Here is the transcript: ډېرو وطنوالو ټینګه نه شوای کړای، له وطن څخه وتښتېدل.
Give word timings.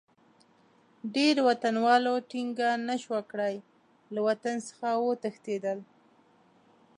ډېرو 1.15 1.41
وطنوالو 1.49 2.13
ټینګه 2.29 2.69
نه 2.87 2.95
شوای 3.01 3.23
کړای، 3.31 3.55
له 4.13 4.19
وطن 4.27 4.55
څخه 4.67 4.87
وتښتېدل. 5.07 5.79